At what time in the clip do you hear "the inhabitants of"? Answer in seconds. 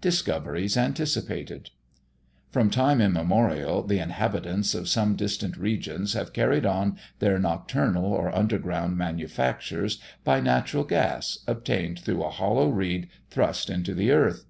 3.84-4.88